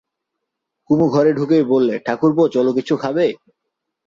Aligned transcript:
কুমু 0.89 1.05
ঘরে 1.09 1.31
ঢুকেই 1.33 1.63
বললে, 1.63 1.95
ঠাকুরপো, 1.99 2.43
চলো 2.47 2.71
কিছু 2.73 2.93
খাবে। 2.97 3.25